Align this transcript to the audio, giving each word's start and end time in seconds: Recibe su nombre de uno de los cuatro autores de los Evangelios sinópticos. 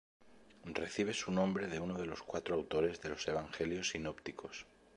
Recibe 0.65 1.13
su 1.13 1.31
nombre 1.31 1.67
de 1.67 1.79
uno 1.79 1.93
de 1.95 2.07
los 2.07 2.23
cuatro 2.23 2.55
autores 2.55 2.99
de 3.01 3.09
los 3.09 3.27
Evangelios 3.27 3.89
sinópticos. 3.89 4.65